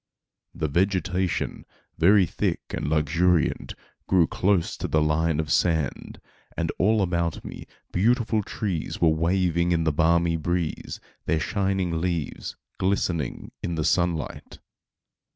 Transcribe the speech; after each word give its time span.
The 0.55 0.67
vegetation, 0.67 1.63
very 1.99 2.25
thick 2.25 2.61
and 2.71 2.89
luxuriant, 2.89 3.75
grew 4.07 4.25
close 4.25 4.75
to 4.77 4.87
the 4.87 4.99
line 4.99 5.39
of 5.39 5.51
sand, 5.51 6.19
and 6.57 6.71
all 6.79 7.07
around 7.07 7.45
me, 7.45 7.67
beautiful 7.91 8.41
trees 8.41 8.99
were 8.99 9.09
waving 9.09 9.71
in 9.71 9.83
the 9.83 9.93
balmy 9.93 10.37
breeze, 10.37 10.99
their 11.27 11.39
shining 11.39 12.01
leaves 12.01 12.55
glistening 12.79 13.51
in 13.61 13.75
the 13.75 13.85
sunlight. 13.85 14.57